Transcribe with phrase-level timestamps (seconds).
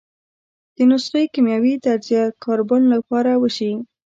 [0.75, 3.71] د نسخې کیمیاوي تجزیه کاربن له پاره وشي.